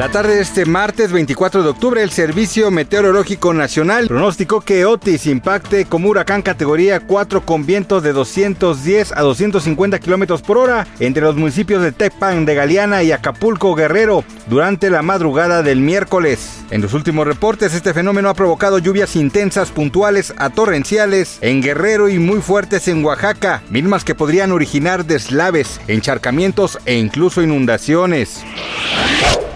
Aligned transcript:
La 0.00 0.08
tarde 0.08 0.36
de 0.36 0.40
este 0.40 0.64
martes 0.64 1.12
24 1.12 1.62
de 1.62 1.68
octubre, 1.68 2.02
el 2.02 2.10
Servicio 2.10 2.70
Meteorológico 2.70 3.52
Nacional 3.52 4.06
pronosticó 4.06 4.62
que 4.62 4.86
Otis 4.86 5.26
impacte 5.26 5.84
como 5.84 6.08
huracán 6.08 6.40
categoría 6.40 7.00
4 7.00 7.44
con 7.44 7.66
vientos 7.66 8.02
de 8.02 8.14
210 8.14 9.12
a 9.12 9.20
250 9.20 9.98
kilómetros 9.98 10.40
por 10.40 10.56
hora 10.56 10.86
entre 11.00 11.22
los 11.22 11.36
municipios 11.36 11.82
de 11.82 11.92
Tecpan 11.92 12.46
de 12.46 12.54
Galeana 12.54 13.02
y 13.02 13.12
Acapulco 13.12 13.74
Guerrero 13.74 14.24
durante 14.46 14.88
la 14.88 15.02
madrugada 15.02 15.62
del 15.62 15.80
miércoles. 15.80 16.62
En 16.70 16.80
los 16.80 16.94
últimos 16.94 17.26
reportes, 17.26 17.74
este 17.74 17.92
fenómeno 17.92 18.30
ha 18.30 18.34
provocado 18.34 18.78
lluvias 18.78 19.16
intensas, 19.16 19.70
puntuales 19.70 20.32
a 20.38 20.48
torrenciales 20.48 21.36
en 21.42 21.60
Guerrero 21.60 22.08
y 22.08 22.18
muy 22.18 22.40
fuertes 22.40 22.88
en 22.88 23.04
Oaxaca, 23.04 23.60
mismas 23.68 24.04
que 24.04 24.14
podrían 24.14 24.50
originar 24.50 25.04
deslaves, 25.04 25.78
encharcamientos 25.88 26.78
e 26.86 26.94
incluso 26.94 27.42
inundaciones. 27.42 28.42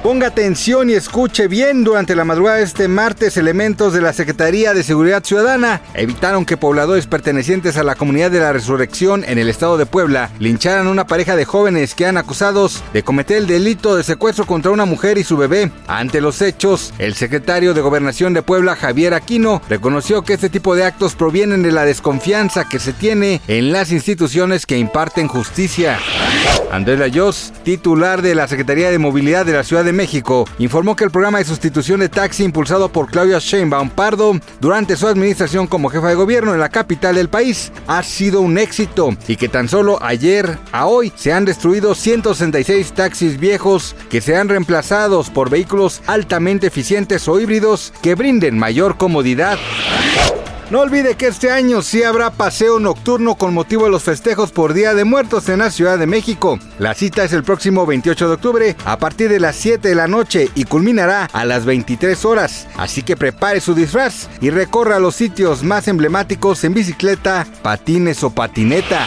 Ponga 0.05 0.27
atención 0.27 0.91
y 0.91 0.93
escuche 0.93 1.49
bien. 1.49 1.83
Durante 1.83 2.15
la 2.15 2.27
madrugada 2.27 2.59
de 2.59 2.65
este 2.65 2.89
martes, 2.89 3.39
elementos 3.39 3.95
de 3.95 4.03
la 4.03 4.13
Secretaría 4.13 4.75
de 4.75 4.83
Seguridad 4.83 5.25
Ciudadana 5.25 5.81
evitaron 5.95 6.45
que 6.45 6.59
pobladores 6.59 7.07
pertenecientes 7.07 7.79
a 7.79 7.85
la 7.85 7.95
comunidad 7.95 8.31
de 8.31 8.41
la 8.41 8.53
Resurrección 8.53 9.25
en 9.27 9.39
el 9.39 9.49
estado 9.49 9.79
de 9.79 9.87
Puebla 9.87 10.31
lincharan 10.39 10.89
a 10.89 10.91
una 10.91 11.07
pareja 11.07 11.37
de 11.37 11.47
jóvenes 11.47 11.95
que 11.95 12.05
han 12.05 12.19
acusados 12.19 12.85
de 12.93 13.03
cometer 13.03 13.39
el 13.39 13.47
delito 13.47 13.97
de 13.97 14.05
secuestro 14.05 14.45
contra 14.45 14.73
una 14.73 14.85
mujer 14.85 15.17
y 15.17 15.25
su 15.25 15.39
bebé. 15.39 15.71
Ante 15.87 16.21
los 16.21 16.43
hechos, 16.43 16.93
el 16.99 17.15
secretario 17.15 17.73
de 17.73 17.81
Gobernación 17.81 18.35
de 18.35 18.43
Puebla, 18.43 18.77
Javier 18.77 19.15
Aquino, 19.15 19.63
reconoció 19.71 20.21
que 20.21 20.35
este 20.35 20.51
tipo 20.51 20.77
de 20.77 20.85
actos 20.85 21.15
provienen 21.15 21.63
de 21.63 21.73
la 21.73 21.87
desconfianza 21.87 22.69
que 22.69 22.79
se 22.79 22.93
tiene 22.93 23.41
en 23.49 23.73
las 23.73 23.91
instituciones 23.91 24.67
que 24.67 24.77
imparten 24.77 25.29
justicia. 25.29 25.99
Andrés 26.71 26.99
Layos, 26.99 27.55
titular 27.63 28.21
de 28.21 28.35
la 28.35 28.49
Secretaría 28.49 28.91
de 28.91 28.99
Movilidad 28.99 29.47
de 29.47 29.53
la 29.55 29.65
Ciudad 29.65 29.83
de 29.83 29.94
México, 29.95 30.47
informó 30.59 30.97
que 30.97 31.05
el 31.05 31.11
programa 31.11 31.39
de 31.39 31.45
sustitución 31.45 32.01
de 32.01 32.09
taxi 32.09 32.45
impulsado 32.45 32.91
por 32.91 33.11
Claudia 33.11 33.39
Sheinbaum 33.39 33.91
Pardo 33.91 34.39
durante 34.61 34.97
su 34.97 35.07
administración 35.07 35.67
como 35.67 35.89
jefa 35.89 36.09
de 36.09 36.15
gobierno 36.15 36.53
en 36.53 36.61
la 36.61 36.69
capital 36.69 37.15
del 37.15 37.29
país 37.29 37.73
ha 37.87 38.03
sido 38.03 38.41
un 38.41 38.59
éxito 38.59 39.17
y 39.29 39.37
que 39.37 39.49
tan 39.49 39.69
solo 39.69 39.99
ayer 40.03 40.59
a 40.73 40.87
hoy 40.87 41.13
se 41.17 41.33
han 41.33 41.45
destruido 41.45 41.95
166 41.95 42.93
taxis 42.93 43.39
viejos 43.39 43.97
que 44.11 44.21
sean 44.21 44.49
reemplazados 44.49 45.31
por 45.31 45.51
vehículos 45.51 46.03
altamente 46.07 46.67
eficientes 46.67 47.27
o 47.29 47.41
híbridos 47.41 47.93
que 48.03 48.15
brinden 48.15 48.59
mayor 48.59 48.97
comodidad. 48.97 49.59
No 50.75 50.81
olvide 50.81 51.15
que 51.15 51.29
este 51.29 51.53
año 51.53 51.83
sí 51.83 52.03
habrá 52.03 52.33
paseo 52.33 52.81
nocturno 52.81 53.37
con 53.37 53.55
motivo 53.55 53.85
de 53.85 53.93
los 53.93 54.03
festejos 54.03 54.51
por 54.51 54.75
Día 54.75 54.93
de 54.93 55.05
Muertos 55.05 55.49
en 55.49 55.61
la 55.61 55.71
Ciudad 55.71 55.97
de 56.01 56.09
México. 56.09 56.59
La 56.81 56.95
cita 56.95 57.23
es 57.23 57.33
el 57.33 57.45
próximo 57.45 57.87
28 57.87 58.27
de 58.27 58.35
octubre 58.35 58.77
a 58.85 58.99
partir 58.99 59.29
de 59.29 59.39
las 59.39 59.55
7 59.55 59.89
de 59.89 59.95
la 59.95 60.09
noche 60.09 60.49
y 60.57 60.65
culminará 60.65 61.27
a 61.33 61.45
las 61.45 61.65
23 61.65 62.25
horas. 62.25 62.67
Así 62.77 63.05
que 63.05 63.17
prepare 63.17 63.61
su 63.61 63.77
disfraz 63.77 64.29
y 64.41 64.51
recorra 64.51 64.99
los 64.99 65.15
sitios 65.15 65.63
más 65.63 65.87
emblemáticos 65.87 66.65
en 66.65 66.75
bicicleta, 66.75 67.47
patines 67.63 68.25
o 68.25 68.31
patineta. 68.31 69.07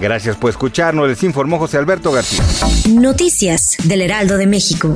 Gracias 0.00 0.36
por 0.36 0.50
escucharnos, 0.50 1.08
les 1.08 1.22
informó 1.22 1.60
José 1.60 1.78
Alberto 1.78 2.10
García. 2.10 2.42
Noticias 2.90 3.76
del 3.84 4.00
Heraldo 4.02 4.38
de 4.38 4.48
México. 4.48 4.92